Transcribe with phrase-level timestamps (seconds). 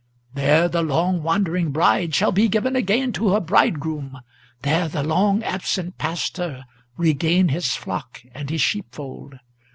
[0.33, 4.19] There the long wandering bride shall be given again to her bridegroom,
[4.63, 6.63] There the long absent pastor
[6.97, 9.35] regain his flock and his sheepfold.